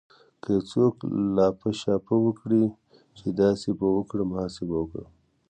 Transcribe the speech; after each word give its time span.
که 0.41 0.47
يو 0.55 0.61
څوک 0.71 0.95
لاپه 1.35 1.69
شاپه 1.79 2.15
وکړي 2.25 2.63
چې 3.17 3.27
داسې 3.41 3.69
به 3.79 3.87
وکړم 3.97 4.29
هسې 4.39 4.61
به 4.69 4.75
وکړم. 4.81 5.09